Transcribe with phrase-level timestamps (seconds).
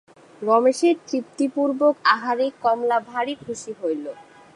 [0.41, 4.05] রমেশের তৃপ্তিপূর্বক আহারে কমলা ভারি খুশি হইল।